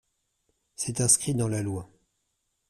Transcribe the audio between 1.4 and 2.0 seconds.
la loi.